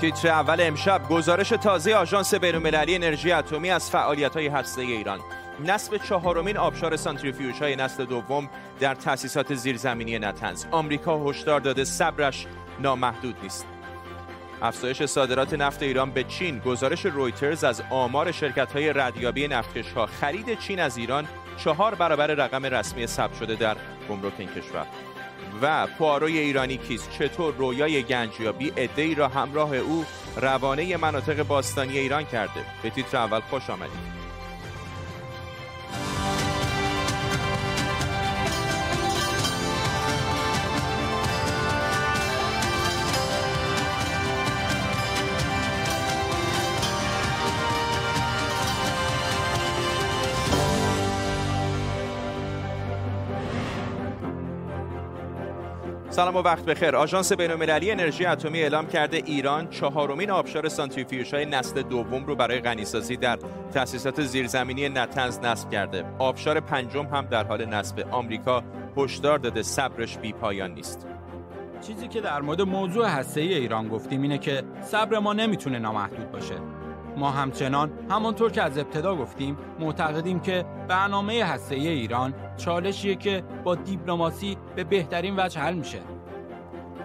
[0.00, 5.20] تیتر اول امشب گزارش تازه آژانس بین‌المللی انرژی اتمی از فعالیت‌های هسته ایران.
[5.66, 12.46] نصب چهارمین آبشار سانتریفیوژ های نسل دوم در تأسیسات زیرزمینی نتنز آمریکا هشدار داده صبرش
[12.80, 13.66] نامحدود نیست.
[14.62, 16.58] افزایش صادرات نفت ایران به چین.
[16.58, 22.26] گزارش رویترز از آمار شرکت های ردیابی نفتکش ها خرید چین از ایران چهار برابر
[22.26, 23.76] رقم رسمی ثبت شده در
[24.08, 24.86] گمرک این کشور.
[25.62, 30.04] و پاروی ایرانی کیست چطور رویای گنجیابی ای را همراه او
[30.36, 34.23] روانه مناطق باستانی ایران کرده؟ به تیتر اول خوش آمدید.
[56.14, 56.96] سلام و وقت بخیر.
[56.96, 60.68] آژانس بین‌المللی انرژی اتمی اعلام کرده ایران چهارمین آبشار
[61.32, 63.38] های نسل دوم رو برای غنیسازی در
[63.72, 66.04] تأسیسات زیرزمینی نتنز نصب کرده.
[66.18, 68.08] آبشار پنجم هم در حال نصب.
[68.10, 68.62] آمریکا
[68.96, 71.06] هشدار داده صبرش بی پایان نیست.
[71.86, 76.32] چیزی که در مورد موضوع هسته ای ایران گفتیم اینه که صبر ما نمی‌تونه نامحدود
[76.32, 76.54] باشه.
[77.16, 83.74] ما همچنان همانطور که از ابتدا گفتیم معتقدیم که برنامه هسته ایران چالشیه که با
[83.74, 85.98] دیپلماسی به بهترین وجه حل میشه.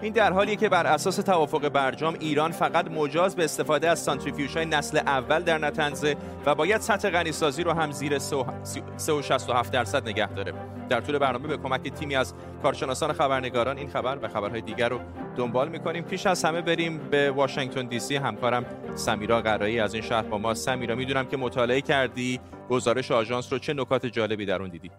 [0.02, 4.56] این در حالیه که بر اساس توافق برجام ایران فقط مجاز به استفاده از سانتریفیوژ
[4.56, 10.26] های نسل اول در نتنزه و باید سطح غنیسازی رو هم زیر 3.67 درصد نگه
[10.26, 10.52] داره.
[10.88, 15.00] در طول برنامه به کمک تیمی از کارشناسان خبرنگاران این خبر و خبرهای دیگر رو
[15.36, 16.04] دنبال می‌کنیم.
[16.04, 18.16] پیش از همه بریم به واشنگتن دی سی.
[18.16, 20.54] همکارم سمیرا قرایی از این شهر با ما.
[20.54, 22.40] سمیرا می‌دونم که مطالعه کردی
[22.70, 24.90] گزارش آژانس رو چه نکات جالبی در اون دیدی؟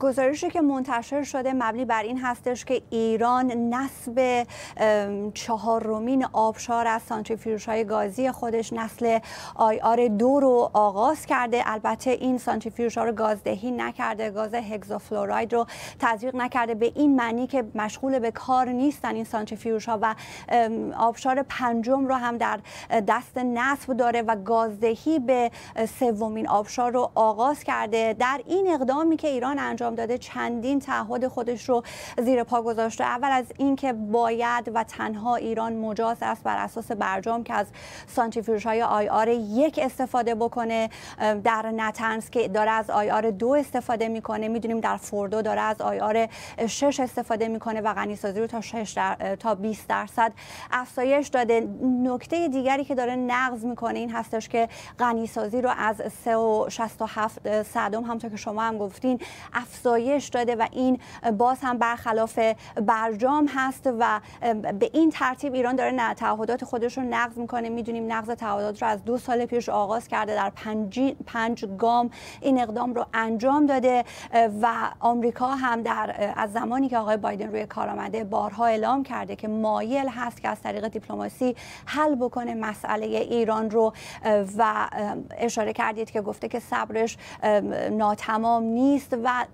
[0.00, 4.46] گزارشی که منتشر شده مبنی بر این هستش که ایران نصب
[5.34, 9.18] چهارمین آبشار از سانتریفیوژ های گازی خودش نسل
[9.54, 11.62] آی آر دو رو آغاز کرده.
[11.66, 15.66] البته این سانتریفیوژ ها رو گازدهی نکرده گاز هگزوفلوراید رو
[15.98, 16.74] تزریق نکرده.
[16.74, 20.14] به این معنی که مشغول به کار نیستن این سانتریفیوژ ها و
[20.98, 22.60] آبشار پنجم رو هم در
[23.08, 25.50] دست نصب داره و گازدهی به
[25.98, 28.16] سومین آبشار رو آغاز کرده.
[28.18, 31.82] در این اقدامی که ایران انجام داده چندین تعهد خودش رو
[32.18, 33.04] زیر پا گذاشته.
[33.04, 37.66] اول از اینکه باید و تنها ایران مجاز است بر اساس برجام که از
[38.06, 40.90] سانتریفیوژ های آی آر یک استفاده بکنه.
[41.44, 44.48] در نتنس که داره از آی آر دو استفاده می‌کنه.
[44.48, 46.28] می‌دونیم در فوردو داره از آی آر
[46.66, 49.36] 6 استفاده می‌کنه و غنی سازی رو تا 6 در...
[49.36, 50.32] تا 20 درصد
[50.72, 51.68] افزایش داده.
[52.02, 54.68] نکته دیگری که داره نقض می‌کنه این هستش که
[54.98, 59.20] غنی سازی رو از 3.67 صدم همونطور که شما هم گفتین
[59.56, 61.00] افزایش داده و این
[61.38, 62.38] باز هم برخلاف
[62.86, 64.20] برجام هست و
[64.78, 67.68] به این ترتیب ایران داره تعهدات خودش رو نقض می‌کنه.
[67.68, 70.34] می‌دونیم نقض تعهدات رو از دو سال پیش آغاز کرده.
[70.34, 74.04] در پنج, پنج گام این اقدام رو انجام داده
[74.62, 74.68] و
[75.00, 79.48] آمریکا هم در از زمانی که آقای بایدن روی کار آمده بارها اعلام کرده که
[79.48, 81.56] مایل هست که از طریق دیپلماسی
[81.86, 83.92] حل بکنه مسئله ایران رو
[84.58, 84.88] و
[85.38, 87.16] اشاره کردید که گفته که صبرش
[87.90, 89.45] ناتمام نیست و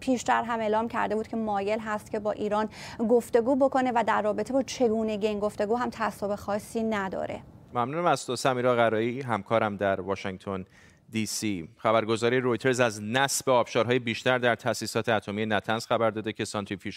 [0.00, 2.68] پیشتر هم اعلام کرده بود که مایل هست که با ایران
[3.08, 7.42] گفتگو بکنه و در رابطه با چگونگی این گفتگو هم تصابه خاصی نداره.
[7.74, 10.64] ممنونم از تو سمیرا قرایی همکارم در واشنگتن.
[11.12, 16.44] دی سی خبرگزاری رویترز از نصب آبشارهای بیشتر در تاسیسات اتمی نتنز خبر داده که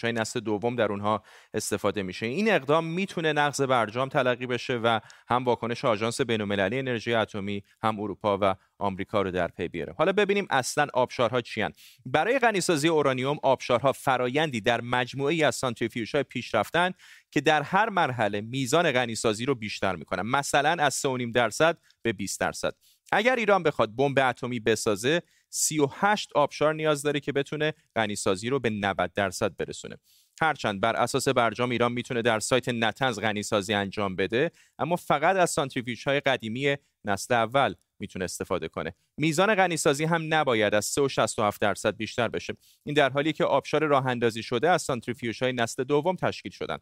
[0.02, 1.22] های نسل دوم در اونها
[1.54, 2.26] استفاده میشه.
[2.26, 8.00] این اقدام می‌تونه نقض برجام تلقی بشه و هم واکنش آژانس بین‌المللی انرژی اتمی هم
[8.00, 9.94] اروپا و آمریکا رو در پی بیاره.
[9.98, 11.72] حالا ببینیم اصلا آبشارها چیان.
[12.06, 16.92] برای غنیسازی اورانیوم آبشارها فرایندی در مجموعه از سانتریفیوژهای پیشرفتن
[17.30, 20.22] که در هر مرحله میزان غنیسازی رو بیشتر می‌کنن.
[20.22, 22.74] مثلا از 3.5 درصد به 20 درصد.
[23.12, 28.70] اگر ایران بخواد بمب اتمی بسازه 38 آبشار نیاز داره که بتونه غنیسازی رو به
[28.70, 29.96] 90 درصد برسونه.
[30.40, 35.50] هرچند بر اساس برجام ایران می‌تونه در سایت نتنز غنیسازی انجام بده اما فقط از
[35.50, 38.94] سانتریفیوژ های قدیمی نسل اول می‌تونه استفاده کنه.
[39.16, 42.56] میزان غنیسازی هم نباید از 3.67 درصد بیشتر بشه.
[42.84, 46.78] این در حالی که آبشار راه اندازی شده از سانتریفیوژ های نسل دوم تشکیل شدن.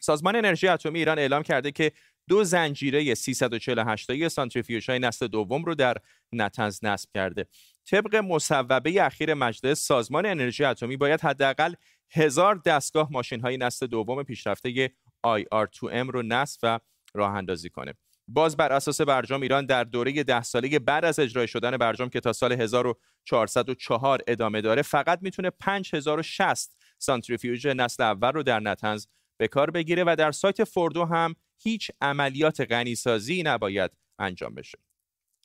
[0.00, 1.92] سازمان انرژی اتمی ایران اعلام کرده که
[2.28, 5.96] دو زنجیره 348 تایی سانتریفیوژ های نسل دوم رو در
[6.32, 7.46] نتنز نصب کرده.
[7.90, 11.74] طبق مصوبه اخیر مجلس سازمان انرژی اتمی باید حداقل
[12.10, 14.90] هزار دستگاه ماشین های نسل دوم پیشرفته
[15.26, 16.78] IR2M رو نصب و
[17.14, 17.94] راه اندازی کنه.
[18.28, 22.20] باز بر اساس برجام ایران در دوره ده ساله بعد از اجرای شدن برجام که
[22.20, 29.06] تا سال 1404 ادامه داره فقط می‌تونه 5060 سانتریفیوژ نسل اول رو در نتنز
[29.36, 34.78] به کار بگیره و در سایت فوردو هم هیچ عملیات غنیسازی نباید انجام بشه.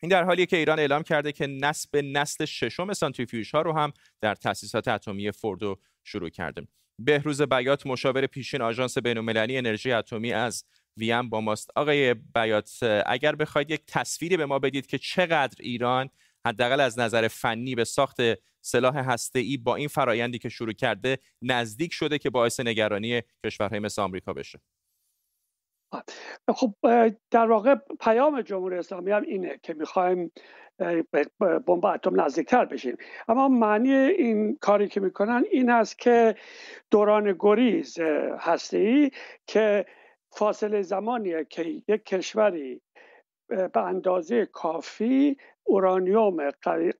[0.01, 3.93] این در حالیه که ایران اعلام کرده که نصب نسل ششم سانتریفیوژ ها رو هم
[4.21, 6.67] در تأسیسات اتمی فوردو شروع کرده.
[6.99, 10.65] بهروز بیات مشاور پیشین آژانس بین‌المللی انرژی اتمی از
[10.97, 11.69] ویم با ماست.
[11.75, 16.09] آقای بیات اگر بخواید یک تصویری به ما بدید که چقدر ایران
[16.45, 18.17] حداقل از نظر فنی به ساخت
[18.61, 24.01] سلاح ای با این فرایندی که شروع کرده نزدیک شده که باعث نگرانی کشورهای مثل
[24.01, 24.59] آمریکا بشه؟
[26.49, 26.73] خب
[27.31, 30.31] در واقع پیام جمهوری اسلامی هم اینه که می‌خوایم
[31.39, 32.97] بمب اتم نزدیکتر بشیم.
[33.27, 36.35] اما معنی این کاری که می‌کنن این است که
[36.91, 37.99] دوران گریز
[38.71, 39.11] ای
[39.47, 39.85] که
[40.31, 42.81] فاصله زمانیه که یک کشوری
[43.49, 46.51] به اندازه کافی اورانیوم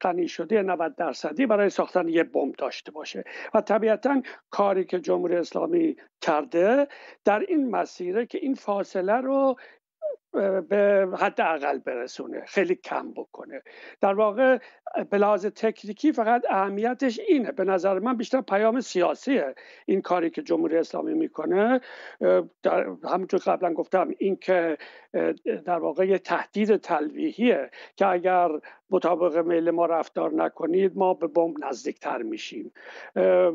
[0.01, 3.24] غنی شده 90 درصدی برای ساختن یک بمب داشته باشه.
[3.54, 6.88] و طبیعتا کاری که جمهوری اسلامی کرده
[7.25, 9.56] در این مسیره که این فاصله رو
[10.70, 13.62] به حد اقل برسونه خیلی کم بکنه.
[14.02, 14.58] در واقع
[15.10, 17.52] به لحاظ تکنیکی فقط اهمیتش اینه.
[17.52, 19.56] به نظر من بیشتر پیام سیاسیه
[19.86, 21.81] این کاری که جمهوری اسلامی می‌کنه.
[23.04, 24.78] همونطور قبلا گفتم این که
[25.66, 28.50] در واقع یه تهدید تلویحیه که اگر
[28.90, 32.72] مطابق میل ما رفتار نکنید ما به بمب نزدیکتر میشیم.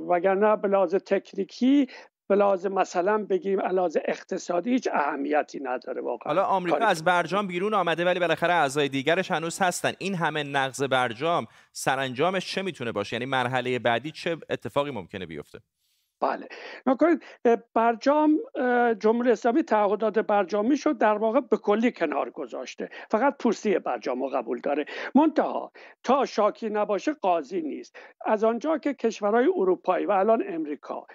[0.08, 1.88] وگرنه به لحاظ تکنیکی
[2.28, 6.34] به لازم مثلا بگیم علاوه اقتصادی هیچ اهمیتی نداره واقعا.
[6.34, 9.92] حالا آمریکا از برجام بیرون آمده ولی بالاخره اعضای دیگرش هنوز هستن.
[9.98, 15.58] این همه نقض برجام سرانجامش چه می‌تونه باشه؟ یعنی مرحله بعدی چه اتفاقی ممکنه بیفته؟
[16.20, 16.48] بله.
[16.86, 17.22] نکنید
[17.74, 18.38] برجام
[18.98, 22.90] جمهوری اسلامی تعهدات برجامی شد در واقع به کلی کنار گذاشته.
[23.10, 24.84] فقط پوستی برجام رو قبول داره.
[25.14, 25.72] منتها
[26.02, 27.98] تا شاکی نباشه قاضی نیست.
[28.26, 31.06] از آنجا که کشورهای اروپایی و الان امریکا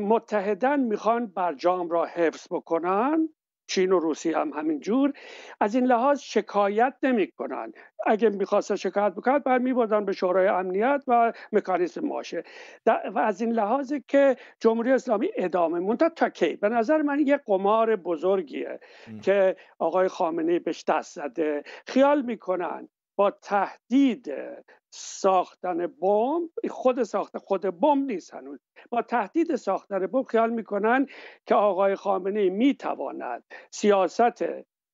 [0.00, 3.28] متحدن می‌خوان برجام را حفظ بکنن.
[3.66, 5.12] چین و روسیه هم همینجور
[5.60, 7.72] از این لحاظ شکایت نمی‌کنن.
[8.06, 12.42] اگه می‌خواست شکایت بکنن باید میبردن به شورای امنیت و مکانیزم ماشه
[12.86, 17.36] و از این لحاظ که جمهوری اسلامی ادامه مونتا تا کی؟ به نظر من یه
[17.36, 18.80] قمار بزرگیه
[19.22, 21.62] که آقای خامنه بهش دست زده.
[21.86, 24.32] خیال می‌کنن با تهدید
[24.90, 28.60] ساختن بمب خود ساخت خود بمب نیست هنوز.
[28.90, 31.06] با تهدید ساختن بمب خیال می‌کنن
[31.46, 34.44] که آقای خامنه می‌تواند سیاست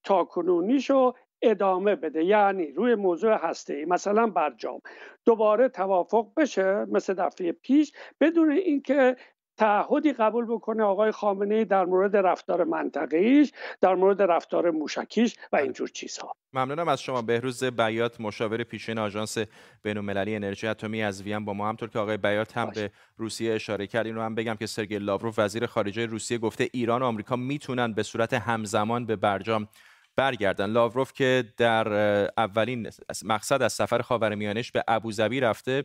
[0.05, 1.13] تاکنونیشو
[1.43, 2.25] ادامه بده.
[2.25, 4.81] یعنی روی موضوع هسته ای مثلا برجام.
[5.25, 9.17] دوباره توافق بشه مثل دفعه پیش بدون اینکه
[9.57, 15.63] تعهدی قبول بکنه آقای خامنه در مورد رفتار منطقیش در مورد رفتار موشکیش و بله.
[15.63, 16.33] اینجور چیزها.
[16.53, 17.23] ممنونم از شما.
[17.23, 19.39] بهروز بیات مشاور پیشین آژانس
[19.83, 21.69] بین‌المللی انرژی اتمی از وین با ما.
[21.69, 25.39] همطور که آقای بیات هم به روسیه اشاره کرد اینو هم بگم که سرگئی لاوروف
[25.39, 29.69] وزیر خارجه روسیه گفته ایران و آمریکا می‌تونن به صورت همزمان به برجام
[30.17, 30.67] برگردن.
[30.67, 31.89] لاوروف که در
[32.37, 32.91] اولین
[33.25, 35.85] مقصد از سفر خاورمیانش به ابوظبی رفته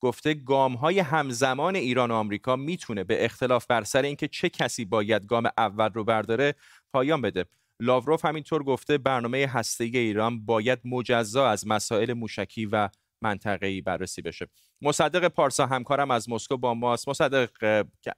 [0.00, 4.84] گفته گام های همزمان ایران و آمریکا می‌تونه به اختلاف بر سر اینکه چه کسی
[4.84, 6.54] باید گام اول رو برداره
[6.92, 7.44] پایان بده.
[7.80, 12.88] لاوروف همینطور گفته برنامه هسته‌ای ایران باید مجزا از مسائل موشکی و
[13.22, 14.48] منطقه‌ای بررسی بشه.
[14.82, 17.08] مصدق پارسا همکارم از مسکو با ماست.
[17.08, 17.50] مصدق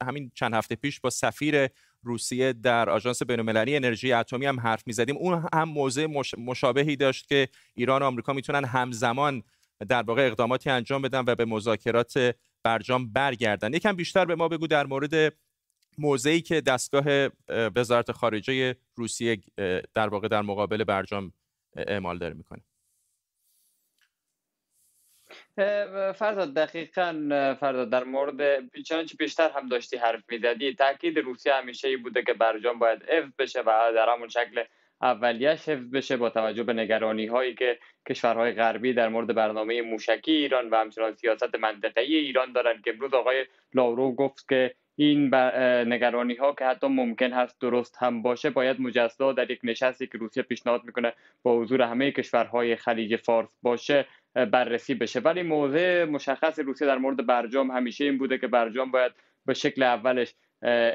[0.02, 1.68] همین چند هفته پیش با سفیر
[2.02, 5.16] روسیه در آژانس بین‌المللی انرژی اتمی هم حرف می‌زدیم.
[5.16, 6.06] اون هم موضع
[6.38, 9.42] مشابهی داشت که ایران و آمریکا می‌تونن همزمان
[9.88, 13.74] در واقع اقداماتی انجام بدن و به مذاکرات برجام برگردن.
[13.74, 15.34] یکم بیشتر به ما بگو در مورد
[15.98, 17.28] موضعی که دستگاه
[17.76, 19.40] وزارت خارجه روسیه
[19.94, 21.32] در واقع در مقابل برجام
[21.76, 22.62] اعمال داره می‌کنه.
[26.12, 27.12] فرزاد دقیقا
[27.60, 30.74] فرزاد در مورد چنانچه بیشتر هم داشتی حرف می‌زدی.
[30.74, 34.64] تاکید روسیه همیشه ای بوده که برجام باید حفظ بشه و در همون شکل
[35.02, 37.78] اولیش حفظ بشه با توجه به نگرانی هایی که
[38.08, 43.14] کشورهای غربی در مورد برنامه موشکی ایران و همچنان سیاست منطقه‌ای ایران دارند که امروز
[43.14, 45.34] آقای لاورو گفت که این
[45.92, 50.18] نگرانی ها که حتی ممکن هست درست هم باشه باید مجزا در یک نشستی که
[50.18, 51.12] روسیه پیشنهاد می‌کنه
[51.42, 55.20] با حضور همه کشورهای خلیج فارس باشه بررسی بشه.
[55.20, 59.12] ولی موضع مشخص روسیه در مورد برجام همیشه این بوده که برجام باید
[59.46, 60.34] به شکل اولش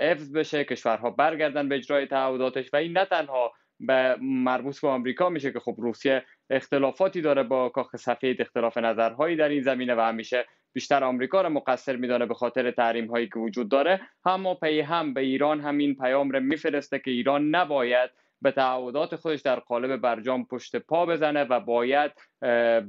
[0.02, 5.30] حفظ بشه کشورها برگردن به اجرای تعهداتش و این نه تنها به مربوط به آمریکا
[5.30, 10.00] میشه که خب روسیه اختلافاتی داره با کاخ سفید اختلاف نظرهایی در این زمینه و
[10.00, 14.02] همیشه بیشتر آمریکا را مقصر میدانه به خاطر تحریم هایی که وجود داره.
[14.26, 18.10] اما پی هم به ایران همین پیام را میفرسته که ایران نباید
[18.44, 22.12] به تعهدات خودش در قالب برجام پشت پا بزنه و باید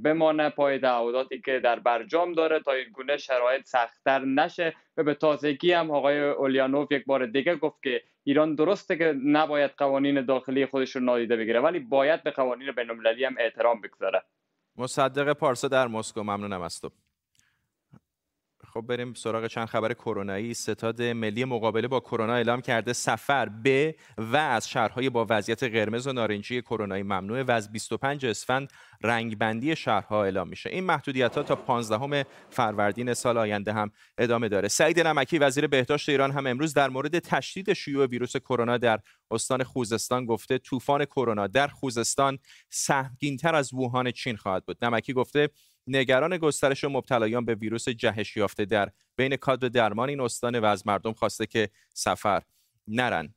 [0.03, 4.75] بمانه پای تعهداتی که در برجام داره تا این گونه شرایط سختتر نشه.
[4.97, 9.71] و به تازگی هم آقای اولیانوف یک بار دیگه گفت که ایران درسته که نباید
[9.77, 14.23] قوانین داخلی خودش رو نادیده بگیره ولی باید به قوانین بین‌المللی هم احترام بگذاره.
[14.77, 16.23] مصدق پارسا در مسکو.
[16.23, 16.91] ممنونم از تو.
[18.75, 20.55] خب بریم سراغ چند خبر کرونایی.
[20.55, 26.07] ستاد ملی مقابله با کرونا اعلام کرده سفر به و از شهرهای با وضعیت قرمز
[26.07, 30.71] و نارنجی کرونایی ممنوعه و از 25 اسفند رنگبندی شهرها اعلام میشه.
[30.71, 34.69] این محدودیت ها تا 15 فروردین سال آینده هم ادامه داره.
[34.69, 39.01] سعید نمکی وزیر بهداشت ایران هم امروز در مورد تشدید شیوع ویروس کرونا در
[39.31, 42.39] استان خوزستان گفته طوفان کرونا در خوزستان
[42.71, 44.85] سهمگینتر از ووهان چین خواهد بود.
[44.85, 45.51] نمکی گفته
[45.87, 50.87] نگران گسترش مبتلایان به ویروس جهش یافته در بین کادر درمان این استان و از
[50.87, 52.43] مردم خواسته که سفر
[52.89, 53.35] نرن.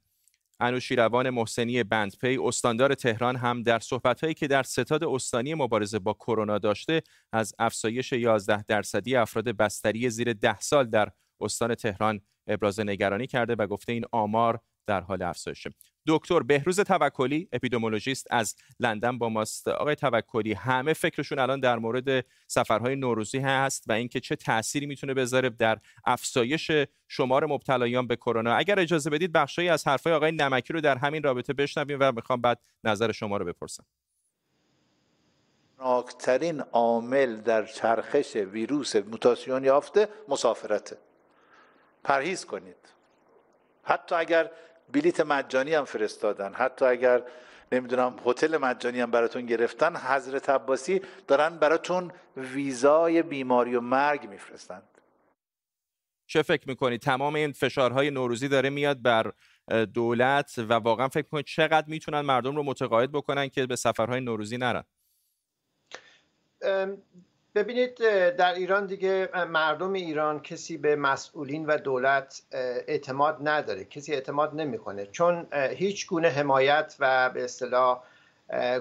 [0.60, 6.58] انوشیروان محسنی بندپی استاندار تهران هم در صحبتهایی که در ستاد استانی مبارزه با کرونا
[6.58, 7.01] داشته
[7.32, 11.12] از افزایش 11 درصدی افراد بستری زیر ده سال در
[11.42, 15.74] استان تهران ابراز نگرانی کرده و گفته این آمار در حال افزایشه
[16.08, 19.67] دکتر بهروز توکلی اپیدمیولوژیست از لندن با ماست.
[19.67, 25.13] آقای توکلی همه فکرشون الان در مورد سفرهای نوروزی هست و اینکه چه تأثیری می‌تونه
[25.13, 26.72] بذاره در افزایش
[27.08, 28.56] شمار مبتلایان به کرونا.
[28.56, 32.41] اگر اجازه بدید بخشی از حرفهای آقای نمکی رو در همین رابطه بشنویم و می‌خوام
[32.41, 33.86] بعد نظر شما رو بپرسم.
[35.79, 40.98] ناکترین عامل در چرخش ویروس موتاسیون یافته مسافرته.
[42.03, 42.75] پرهیز کنید.
[43.84, 44.51] حتی اگر
[44.94, 46.53] بلیت مجانی هم فرستادن.
[46.53, 47.24] حتی اگر
[47.72, 54.84] نمی‌دونم هتل مجانی هم براتون گرفتن حضرت عباسی دارن براتون ویزای بیماری و مرگ میفرستند
[56.27, 59.32] چه فکر می‌کنید تمام این فشارهای نوروزی داره میاد بر
[59.94, 64.58] دولت و واقعا فکر می‌کنید چقدر می‌تونن مردم رو متقاعد بکنن که به سفرهای نوروزی
[64.58, 64.84] نرن؟
[67.58, 67.96] ببینید
[68.36, 72.42] در ایران دیگه مردم ایران کسی به مسئولین و دولت
[72.88, 75.06] اعتماد نداره کسی اعتماد نمی‌کنه.
[75.06, 78.04] چون هیچ گونه حمایت و به اصطلاح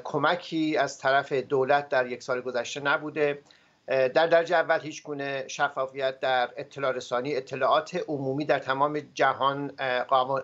[0.05, 3.39] کمکی از طرف دولت در یک سال گذشته نبوده.
[3.87, 9.73] در درجه اول هیچ گونه شفافیت در اطلاع رسانی اطلاعات عمومی در تمام جهان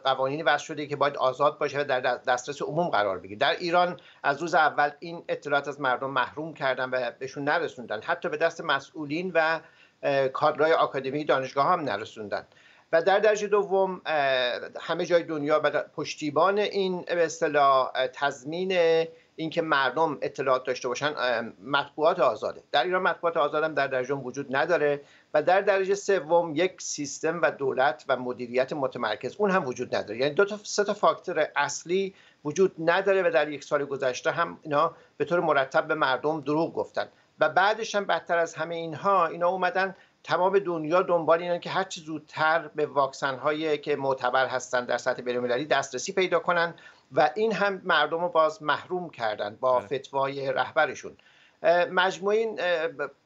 [0.05, 3.39] قوانینی وضع شده که باید آزاد باشه و در دسترس عموم قرار بگیره.
[3.39, 8.01] در ایران از روز اول این اطلاعات از مردم محروم کردن و بهشون نرسوندن.
[8.03, 9.61] حتی به دست مسئولین و
[10.33, 12.47] کادرهای آکادمی دانشگاه هم نرسوندن.
[12.93, 14.01] و در درجه دوم
[14.81, 15.61] همه جای دنیا
[15.97, 18.73] پشتیبان این به اصطلاح تضمین
[19.37, 21.15] اینکه مردم اطلاعات داشته باشن
[21.65, 22.63] مطبوعات آزاده.
[22.73, 25.01] در ایران مطبوعات آزاد هم در درجه وجود نداره
[25.35, 30.19] و در درجه سوم یک سیستم و دولت و مدیریت متمرکز اون هم وجود نداره.
[30.19, 34.59] یعنی دو تا سه تا فاکتور اصلی وجود نداره و در یک سال گذشته هم
[34.63, 37.09] اینا به طور مرتب به مردم دروغ گفتن.
[37.41, 41.85] و بعدش هم بدتر از همه اینها اینا اومدن تمام دنیا دنبال اینن که هر
[41.85, 46.75] چی زودتر به واکسن هایی که معتبر هستند در سطح بین‌المللی دسترسی پیدا کنن.
[47.13, 49.99] و این هم مردم رو باز محروم کردن با بله.
[49.99, 51.17] فتوای رهبرشون
[51.91, 52.61] مجموع این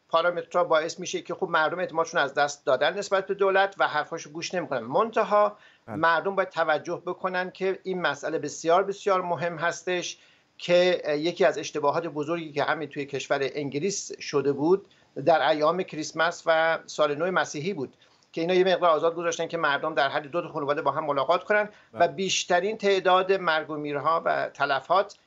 [0.08, 4.30] پارامترها باعث میشه که خب مردم اعتمادشون از دست دادن نسبت به دولت و حرفاشو
[4.30, 5.96] گوش نمی‌کنن منتها بله.
[5.96, 10.18] مردم باید توجه بکنن که این مسئله بسیار بسیار مهم هستش
[10.58, 14.86] که یکی از اشتباهات بزرگی که همین توی کشور انگلیس شده بود
[15.24, 17.96] در ایام کریسمس و سال نو مسیحی بود
[18.36, 21.04] که اینا یه مقدار آزاد گذاشتن که مردم در حد دو تا خانواده با هم
[21.04, 22.08] ملاقات کنن و بله.
[22.08, 25.18] بیشترین تعداد مرگ و میرها و تلفات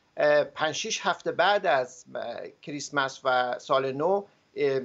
[0.56, 2.06] 5 6 هفته بعد از
[2.62, 4.24] کریسمس و سال نو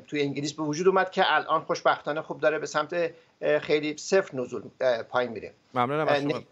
[0.07, 3.15] توی انگلیس به وجود اومد که الان خوشبختانه خوب داره به سمت
[3.61, 4.63] خیلی صفر نزول
[5.09, 5.55] پایین میره.
[5.75, 6.43] ممنونم از شما.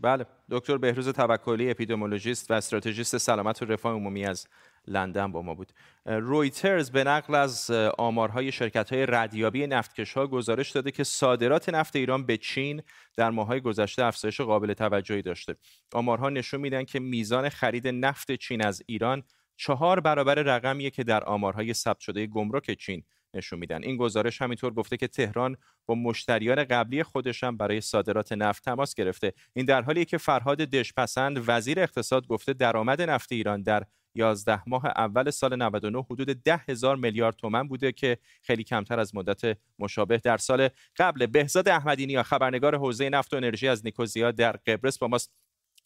[0.00, 4.46] بله دکتر بهروز توکلی اپیدمیولوژیست و استراتژیست سلامت و رفاه عمومی از
[4.86, 5.72] لندن با ما بود.
[6.06, 11.96] رویترز به نقل از آمارهای شرکت های ردیابی نفتکش ها گزارش داده که صادرات نفت
[11.96, 12.82] ایران به چین
[13.16, 15.56] در ماهای گذشته افزایش قابل توجهی داشته.
[15.92, 19.22] آمارها نشون میدن که میزان خرید نفت چین از ایران
[19.56, 23.02] چهار برابر رقمیه که در آمارهای ثبت شده گمرک چین
[23.34, 23.82] نشون میدن.
[23.82, 28.94] این گزارش همینطور گفته که تهران با مشتریان قبلی خودش هم برای صادرات نفت تماس
[28.94, 29.32] گرفته.
[29.52, 34.86] این در حالی که فرهاد دشپسند وزیر اقتصاد گفته درآمد نفت ایران در 11 ماه
[34.86, 40.18] اول سال 99 حدود 10 هزار میلیارد تومن بوده که خیلی کمتر از مدت مشابه
[40.18, 41.26] در سال قبل.
[41.26, 45.32] بهزاد احمدی نیا خبرنگار حوزه نفت و انرژی از نیکوزیا در قبرس با ماست.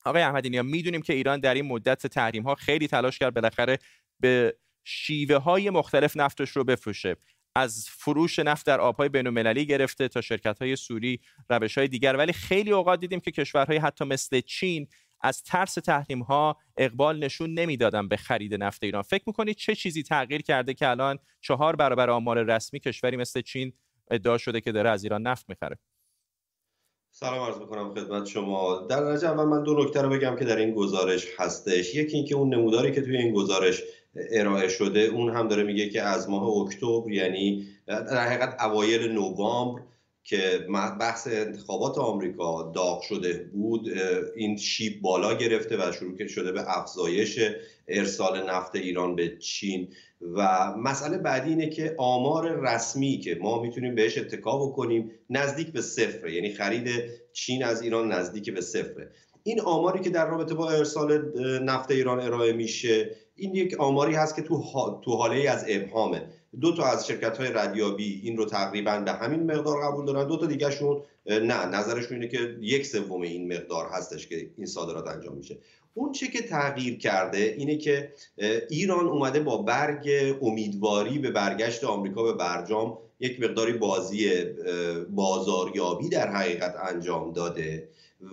[0.04, 3.78] آقای احمدی نیا می‌دونیم که ایران در این مدت تحریم ها خیلی تلاش کرد بالاخره
[4.20, 7.16] به شیوه های مختلف نفتش رو بفروشه.
[7.56, 11.20] از فروش نفت در آبهای بین‌المللی گرفته تا شرکت های سوری
[11.50, 12.16] روش های دیگر.
[12.16, 14.88] ولی خیلی اوقات دیدیم که کشورهای حتی مثل چین
[15.20, 19.02] از ترس تحریم ها اقبال نشون نمی‌دادن به خرید نفت ایران.
[19.02, 23.72] فکر می‌کنید چه چیزی تغییر کرده که الان چهار برابر آمار رسمی کشوری مثل چین
[24.10, 25.78] ادعا شده که داره از ایران نفت می‌خره؟
[27.10, 28.86] سلام عرض می‌کنم خدمت شما.
[28.90, 31.94] در درجه اول من دو نکته رو بگم که در این گزارش هستش.
[31.94, 33.82] یکی اینکه اون نموداری که توی این گزارش
[34.30, 39.82] ارائه شده اون هم داره میگه که از ماه اکتبر یعنی در حقیقت اوایل نوامبر
[40.28, 40.66] که
[41.00, 43.88] بحث انتخابات آمریکا داغ شده بود
[44.36, 47.40] این شیب بالا گرفته و شروع شده به افزایش
[47.88, 49.88] ارسال نفت ایران به چین.
[50.20, 55.82] و مسئله بعدی اینه که آمار رسمی که ما می‌تونیم بهش اتکا بکنیم نزدیک به
[55.82, 56.88] صفر یعنی خرید
[57.32, 59.10] چین از ایران نزدیک به صفره.
[59.42, 61.32] این آماری که در رابطه با ارسال
[61.62, 64.64] نفت ایران ارائه میشه این یک آماری هست که تو,
[65.04, 66.22] تو حاله از ابهامه.
[66.60, 70.28] دو تا از شرکت های ردیابی این رو تقریبا به همین مقدار قبول دارن.
[70.28, 75.08] دو تا دیگهشون نه نظرشون اینه که یک سوم این مقدار هستش که این صادرات
[75.08, 75.58] انجام میشه.
[75.94, 78.12] اون چه که تغییر کرده اینه که
[78.70, 80.08] ایران اومده با برگ
[80.42, 84.44] امیدواری به برگشت آمریکا به برجام یک مقداری بازی
[85.10, 87.88] بازاریابی در حقیقت انجام داده.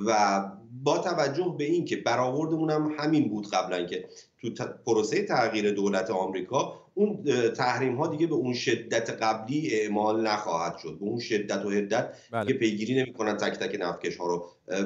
[0.05, 0.43] و
[0.83, 4.05] با توجه به اینکه برآوردمون هم همین بود قبلا که
[4.53, 7.23] تو پروسه تغییر دولت آمریکا اون
[7.57, 10.97] تحریم ها دیگه به اون شدت قبلی اعمال نخواهد شد.
[10.99, 12.45] به اون شدت و حدت بله.
[12.45, 14.45] که پیگیری نمی‌کنن تک تک نفکش ها رو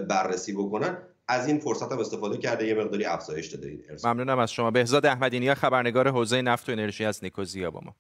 [0.10, 0.98] بررسی بکنن.
[1.28, 4.72] از این فرصت هم استفاده کرده یه مقداری افزایش داده این ممنونم از شما.
[4.72, 7.96] بهزاد احمدینی خبرنگار حوزه نفت و انرژی از نیکوزیا با ما.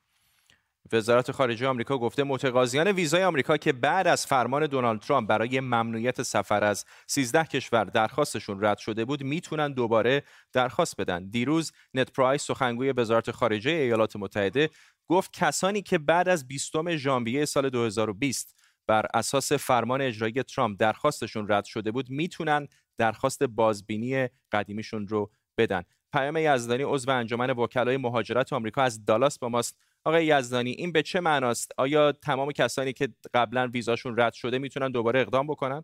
[0.93, 6.21] وزارت خارجه آمریکا گفته متقاضیان ویزای آمریکا که بعد از فرمان دونالد ترامپ برای ممنوعیت
[6.21, 11.29] سفر از 13 کشور درخواستشون رد شده بود می‌تونن دوباره درخواست بدن.
[11.29, 14.69] دیروز نت پرایس سخنگوی وزارت خارجه ایالات متحده
[15.07, 18.55] گفت کسانی که بعد از 20 ژانویه سال 2020
[18.87, 22.67] بر اساس فرمان اجرایی ترامپ درخواستشون رد شده بود می‌تونن
[22.97, 25.83] درخواست بازبینی قدیمیشون رو بدن.
[26.13, 31.01] پیام یزدانی عضو انجمن وکلای مهاجرت آمریکا از دالاس با ماست آقای یزدانی این به
[31.03, 35.83] چه معناست؟ آیا تمام کسانی که قبلا ویزاشون رد شده می‌تونن دوباره اقدام بکنن؟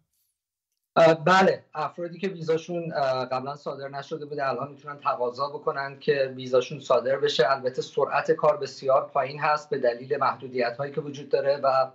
[1.25, 2.89] بله افرادی که ویزاشون
[3.31, 7.51] قبلا صادر نشده بوده الان می‌تونن تقاضا بکنن که ویزاشون صادر بشه.
[7.51, 11.91] البته سرعت کار بسیار پایین هست به دلیل محدودیت هایی که وجود داره و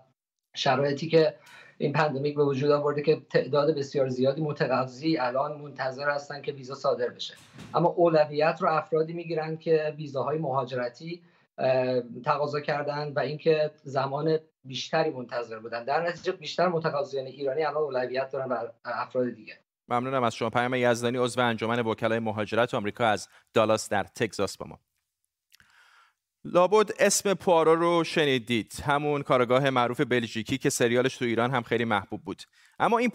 [0.57, 1.35] شرایطی که
[1.79, 6.75] این پندمیک به وجود آورده که تعداد بسیار زیادی متقاضی الان منتظر هستن که ویزا
[6.75, 7.35] صادر بشه.
[7.75, 11.23] اما اولویت رو افرادی می‌گیرن که ویزاهای مهاجرتی
[12.25, 15.85] تقاضا کردن و اینکه زمان بیشتری منتظر بودن.
[15.85, 19.59] در نتیجه بیشتر متقاضیان ایرانی الان اولویت دارن بر افراد دیگه.
[19.89, 20.51] ممنونم از شما.
[20.51, 24.79] پیام یزدانی عضو انجمن وکلای مهاجرت آمریکا از دالاس در تگزاس با ما.
[26.45, 28.73] لابد اسم پوارو رو شنیدید.
[28.85, 32.43] همون کارگاه معروف بلژیکی که سریالش تو ایران هم خیلی محبوب بود.
[32.79, 33.11] اما این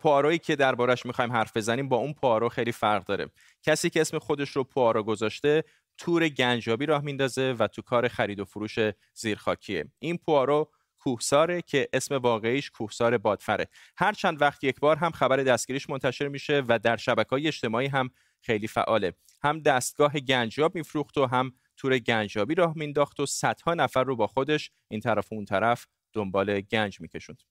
[0.00, 3.26] پوارویی که دربارش می‌خوایم حرف بزنیم با اون پوارو خیلی فرق داره.
[3.62, 5.64] کسی که اسم خودش رو پوارو گذاشته
[6.00, 8.78] تور گنجابی راه میندازه و تو کار خرید و فروش
[9.14, 9.84] زیرخاکیه.
[9.98, 13.68] این پوارو کوهساره که اسم واقعیش کوهسار بادفره.
[13.96, 17.86] هر چند وقت یک بار هم خبر دستگیریش منتشر میشه و در شبکه های اجتماعی
[17.86, 18.10] هم
[18.40, 19.12] خیلی فعاله.
[19.42, 24.26] هم دستگاه گنجاب میفروخت و هم تور گنجابی راه مینداخت و صدها نفر رو با
[24.26, 27.42] خودش این طرف و اون طرف دنبال گنج میکشوند.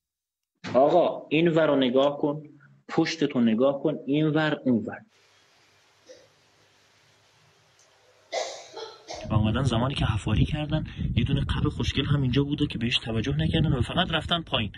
[0.73, 2.43] آقا این ور رو نگاه کن
[2.88, 5.09] پشتتو نگاه کن این ور اون ور.
[9.29, 10.83] و اومدن زمانی که حفاری کردن
[11.15, 14.71] یه دونه قبل خوشگل هم اینجا بوده که بهش توجه نکردن و فقط رفتن پایین.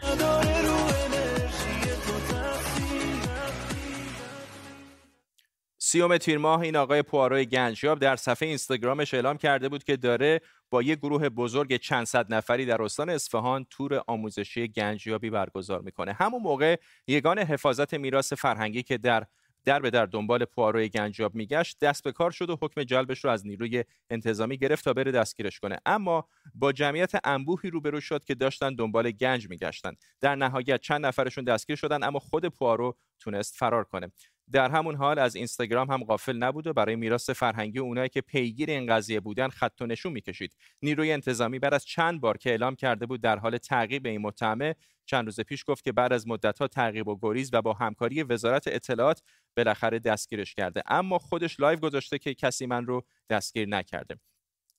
[5.77, 10.41] سیوم تیر ماه این آقای پوارو گنجیاب در صفحه اینستاگرامش اعلام کرده بود که داره
[10.69, 16.13] با یک گروه بزرگ چند صد نفری در استان اصفهان تور آموزشی گنجیابی برگزار می‌کنه.
[16.13, 16.75] همون موقع
[17.07, 19.25] یگان حفاظت میراث فرهنگی که در
[19.65, 23.32] در به در دنبال پواروی گنجاب میگشت دست به کار شد و حکم جلبش رو
[23.32, 25.78] از نیروی انتظامی گرفت تا بره دستگیرش کنه.
[25.86, 29.93] اما با جمعیت انبوهی روبرو شد که داشتن دنبال گنج میگشتن.
[30.21, 34.12] در نهایت چند نفرشون دستگیر شدن اما خود پوارو تونست فرار کنه.
[34.52, 38.69] در همون حال از اینستاگرام هم غافل نبود و برای میراث فرهنگی اونایی که پیگیر
[38.69, 40.56] این قضیه بودن خط و نشون می‌کشید.
[40.82, 44.76] نیروی انتظامی بعد از چند بار که اعلام کرده بود در حال تعقیب این متهمه
[45.12, 48.63] چند روز پیش گفت که بعد از مدتها تعقیب و گریز و با همکاری وزارت
[48.67, 49.21] اطلاعات
[49.58, 50.84] بالاخره دستگیرش کرده.
[50.86, 54.15] اما خودش لایو گذاشته که کسی من رو دستگیر نکرده.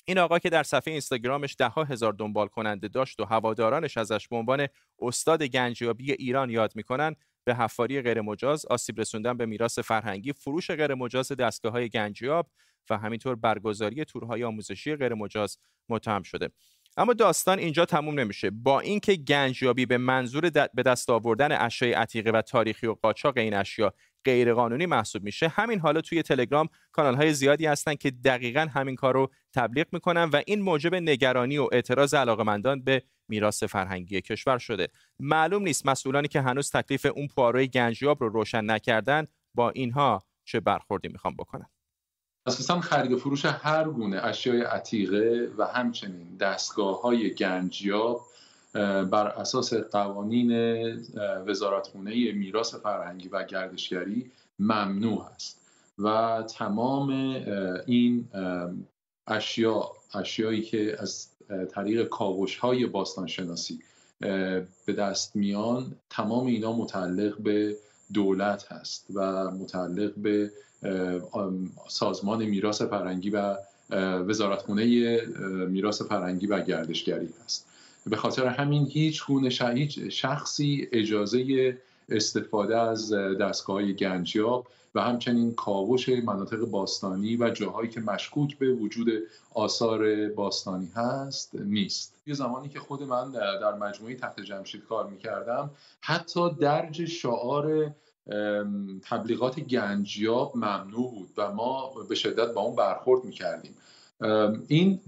[0.04, 4.28] این آقا که در صفحه اینستاگرامش ده ها هزار دنبال کننده داشت و هوادارانش ازش
[4.28, 4.66] به عنوان
[5.00, 11.32] استاد گنجیابی ایران یاد می‌کنن به حفاری غیرمجاز آسیب رسوندن به میراث فرهنگی فروش غیرمجاز
[11.32, 12.50] دستگاه های گنجیاب
[12.90, 16.48] و همینطور برگزاری تورهای آموزشی غیرمجاز متهم شده.
[16.96, 18.50] اما داستان اینجا تموم نمیشه.
[18.50, 23.54] با اینکه گنجیابی به منظور به دست آوردن اشیاء عتیقه و تاریخی و قاچاق این
[23.54, 28.94] اشیا غیرقانونی محسوب میشه همین حالا توی تلگرام کانال های زیادی هستن که دقیقا همین
[28.94, 34.58] کار رو تبلیغ می‌کنن و این موجب نگرانی و اعتراض علاقمندان به میراث فرهنگی کشور
[34.58, 34.88] شده.
[35.20, 40.60] معلوم نیست مسئولانی که هنوز تکلیف اون پاروی گنجیاب رو روشن نکردن با اینها چه
[40.60, 41.66] برخوردی می‌خوام بکنن.
[42.46, 48.26] اساسا خرید و فروش هر گونه اشیای عتیقه و همچنین دستگاه های گنجیاب
[49.10, 50.52] بر اساس قوانین
[51.46, 55.58] وزارتخونه میراث فرهنگی و گردشگری ممنوع است.
[55.98, 57.10] و تمام
[57.86, 58.28] این
[59.26, 61.28] اشیا اشیایی که از
[61.70, 63.80] طریق کاوش های باستانشناسی
[64.86, 67.76] به دست میان تمام اینا متعلق به
[68.14, 70.50] دولت هست و متعلق به
[71.88, 73.56] سازمان میراث فرهنگی و
[74.26, 75.20] وزارتخونه
[75.66, 77.68] میراث فرهنگی و گردشگری هست.
[78.06, 79.50] به خاطر همین هیچ گونه
[80.10, 88.58] شخصی اجازه استفاده از دستگاه گنجیاب و همچنین کاوش مناطق باستانی و جاهایی که مشکوک
[88.58, 89.08] به وجود
[89.54, 92.14] آثار باستانی هست نیست.
[92.26, 97.94] یه زمانی که خود من در مجموعه تخت جمشید کار می‌کردم حتی درج شعار
[99.02, 103.74] تبلیغات گنجیاب ممنوع بود و ما به شدت با اون برخورد می‌کردیم.
[104.68, 105.00] این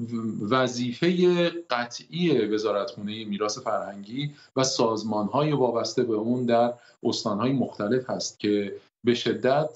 [0.51, 6.73] وظیفه قطعی وزارتخونه میراث فرهنگی و سازمانهای وابسته به اون در
[7.03, 9.71] استانهای مختلف هست که به شدت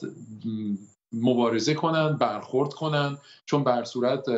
[1.13, 4.29] مبارزه کنند برخورد کنند چون بر صورت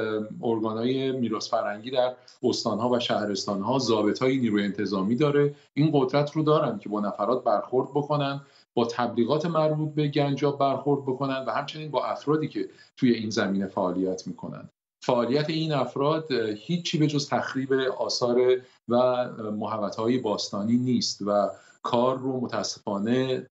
[0.42, 5.54] ارگانهای میراث فرهنگی در استانها و شهرستانها ضابطهای نیروی انتظامی داره.
[5.74, 8.40] این قدرت رو دارن که با نفرات برخورد بکنن.
[8.74, 13.66] با تبلیغات مربوط به گنجاب برخورد بکنن و همچنین با افرادی که توی این زمینه
[13.66, 14.68] فعالیت می‌کنن.
[15.02, 21.50] فعالیت این افراد هیچی به جز تخریب آثار و محوطهای باستانی نیست و
[21.83, 23.46] کار رو متاسفانه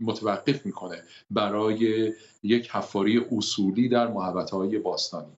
[0.00, 5.36] متوقف می‌کنه برای یک حفاری اصولی در محوطهای باستانی.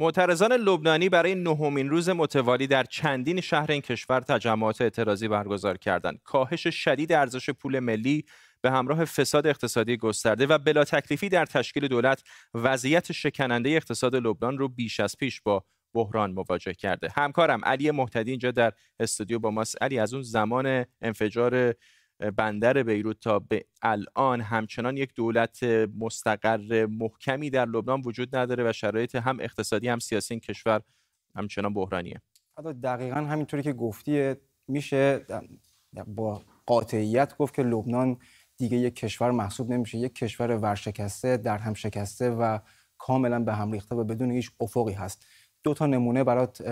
[0.00, 6.20] معترضان لبنانی برای نهمین روز متوالی در چندین شهر این کشور تجمعات اعتراضی برگزار کردند.
[6.24, 8.24] کاهش شدید ارزش پول ملی
[8.60, 12.22] به همراه فساد اقتصادی گسترده و بلا تکلیفی در تشکیل دولت
[12.54, 18.30] وضعیت شکننده اقتصاد لبنان رو بیش از پیش با بحران مواجه کرده همکارم علی محتدی
[18.30, 21.74] اینجا در استودیو با ماست علی از اون زمان انفجار
[22.36, 25.62] بندر بیروت تا به الان همچنان یک دولت
[25.98, 30.82] مستقر محکمی در لبنان وجود نداره و شرایط هم اقتصادی هم سیاسی این کشور
[31.36, 32.22] همچنان بحرانیه.
[32.82, 34.34] دقیقا همینطوری که گفتی
[34.68, 35.26] میشه
[36.06, 38.16] با قاطعیت گفت که لبنان
[38.56, 42.58] دیگه یک کشور محسوب نمیشه یک کشور ورشکسته در هم شکسته و
[42.98, 45.26] کاملا به هم ریخته و بدون هیچ افقی هست.
[45.62, 46.62] دو تا نمونه برات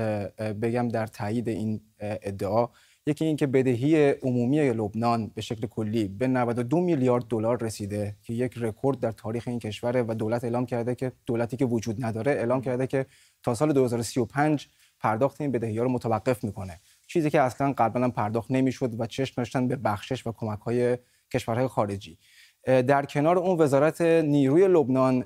[0.41, 2.69] بگم در تایید این ادعا.
[3.09, 8.55] یکی اینکه بدهی عمومی لبنان به شکل کلی به 92 میلیارد دلار رسیده که یک
[8.57, 12.61] رکورد در تاریخ این کشور و دولت اعلام کرده که دولتی که وجود نداره اعلام
[12.61, 13.07] کرده که
[13.43, 14.69] تا سال 2035
[15.01, 16.81] پرداخت این بدهی ها رو متوقف می‌کنه.
[17.07, 20.99] چیزی که اصلا قبلا پرداخت نمی‌شد و چشم داشتن به بخشش و کمک های
[21.33, 22.19] کشورهای خارجی.
[22.65, 25.25] در کنار اون وزارت نیروی لبنان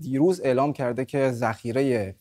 [0.00, 2.14] دیروز اعلام کرده که ذخیره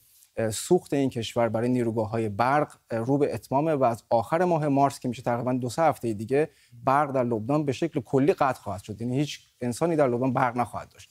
[0.51, 4.99] سوخت این کشور برای نیروگاه های برق رو به اتمامه و از آخر ماه مارس
[4.99, 6.49] که میشه تقریبا دو سه هفته دیگه
[6.83, 9.01] برق در لبنان به شکل کلی قطع خواهد شد.
[9.01, 11.09] یعنی هیچ انسانی در لبنان برق نخواهد داشت.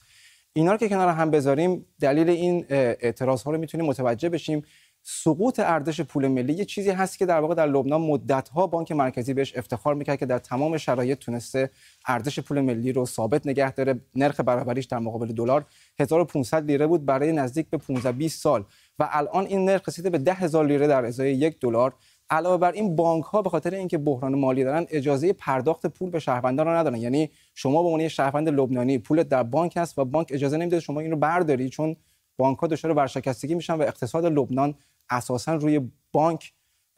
[0.53, 4.63] اینا رو که کنار هم بذاریم دلیل این اعتراض ها رو می‌تونیم متوجه بشیم.
[5.09, 8.93] سقوط ارزش پول ملی یه چیزی هست که در واقع در لبنان مدت ها بانک
[8.93, 11.71] مرکزی بهش افتخار می‌کرد که در تمام شرایط تونسته
[12.07, 14.01] ارزش پول ملی رو ثابت نگه داره.
[14.15, 15.65] نرخ برابریش در مقابل دلار
[15.99, 17.05] 1500 لیره بود.
[17.07, 18.65] برای نزدیک به 15 20 سال
[18.99, 21.95] و الان این نرخ رسیده به 10000 لیره در ازای یک دلار.
[22.31, 26.19] علاوه بر این بانک ها به خاطر اینکه بحران مالی دارن اجازه پرداخت پول به
[26.19, 26.97] شهروندان رو ندارن.
[26.97, 31.01] یعنی شما به عنوان شهروند لبنانی پولت در بانک هست و بانک اجازه نمیده شما
[31.01, 31.97] این رو برداری چون
[32.37, 34.75] بانک ها دچار ورشکستگی میشن و اقتصاد لبنان
[35.11, 35.81] اساسا روی
[36.13, 36.53] بانک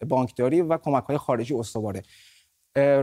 [0.09, 2.03] بانکداری و کمک های خارجی استواره.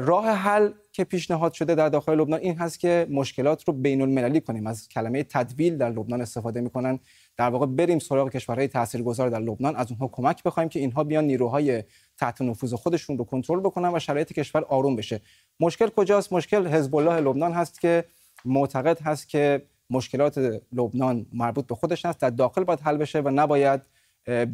[0.02, 4.42] راه حل که پیشنهاد شده در داخل لبنان این هست که مشکلات رو بین المللی
[4.42, 4.68] کنیم.
[4.68, 7.00] از کلمه تدویل در لبنان استفاده می‌کنن.
[7.38, 9.76] در واقع بریم سراغ کشورهای تاثیرگذار در لبنان.
[9.76, 11.84] از اونها کمک بخوایم که اینها بیان نیروهای
[12.18, 15.22] تحت نفوذ خودشون رو کنترل بکنن و شرایط کشور آروم بشه.
[15.60, 18.06] مشکل کجاست؟ مشکل حزب الله لبنان هست که
[18.46, 22.20] معتقد هست که مشکلات لبنان مربوط به خودش هست.
[22.20, 23.82] در داخل باید حل بشه و نباید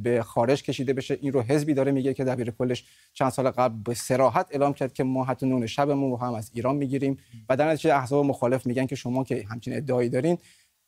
[0.04, 1.18] به خارج کشیده بشه.
[1.22, 4.94] این رو حزبی داره میگه که دبیر کلش چند سال قبل به سراحت اعلام کرد
[4.94, 7.18] که ما حتی نون شبمون رو هم از ایران می‌گیریم.
[7.50, 10.38] و در نتیجه احزاب مخالف میگن که شما که همچین ادعایی دارین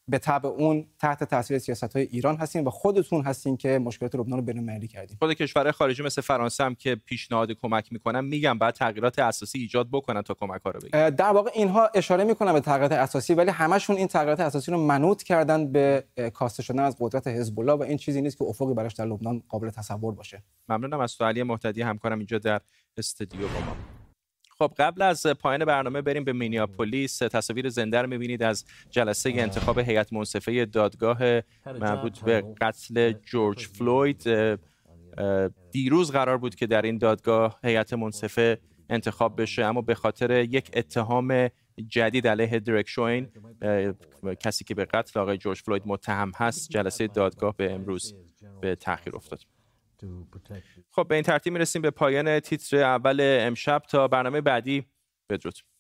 [0.07, 4.39] به طبع اون تحت تاثیر سیاست های ایران هستین و خودتون هستین که مشکلات لبنان
[4.39, 5.17] رو بین‌المللی کردین.
[5.19, 9.87] خود کشورهای خارجی مثل فرانسه هم که پیشنهاد کمک می‌کنن میگن بعد تغییرات اساسی ایجاد
[9.91, 11.09] بکنن تا کمک ها رو بگیرن.
[11.09, 15.23] در واقع اینها اشاره می‌کنن به تغییرات اساسی ولی همشون این تغییرات اساسی رو منوط
[15.23, 18.93] کردن به کاسته شدن از قدرت حزب الله و این چیزی نیست که افقی براش
[18.93, 20.43] در لبنان قابل تصور باشه.
[20.69, 22.61] ممنونم از تو علی محتدی همکارم اینجا در
[22.97, 23.75] استودیو با ما
[24.67, 27.17] خب قبل از پایان برنامه بریم به مینیاپولیس.
[27.17, 31.19] تصاویر زنده رو می‌بینید از جلسه انتخاب هیئت منصفه دادگاه
[31.65, 34.23] مربوط به قتل جورج فلوید.
[35.71, 40.71] دیروز قرار بود که در این دادگاه هیئت منصفه انتخاب بشه اما به خاطر یک
[40.73, 41.49] اتهام
[41.88, 43.30] جدید علیه درک شوین
[44.39, 48.15] کسی که به قتل آقای جورج فلوید متهم هست جلسه دادگاه به امروز
[48.62, 49.39] به تاخیر افتاد.
[50.91, 53.81] خب به این ترتیب می‌رسیم به پایان تیتر اول امشب.
[53.89, 54.85] تا برنامه بعدی
[55.29, 55.72] بدرود.